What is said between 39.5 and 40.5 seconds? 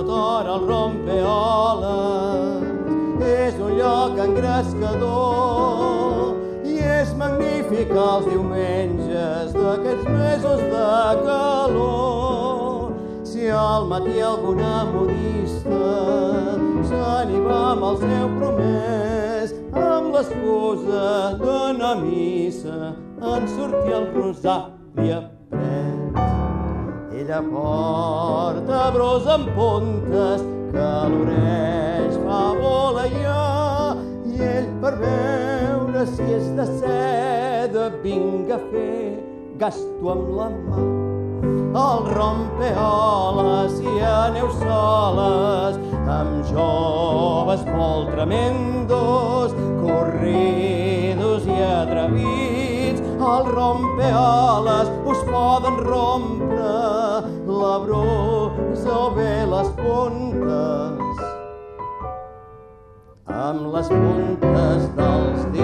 gasto amb la